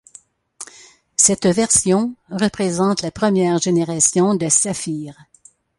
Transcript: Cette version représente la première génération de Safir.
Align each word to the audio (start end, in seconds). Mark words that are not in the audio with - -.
Cette 1.15 1.45
version 1.45 2.15
représente 2.31 3.03
la 3.03 3.11
première 3.11 3.59
génération 3.59 4.33
de 4.33 4.49
Safir. 4.49 5.13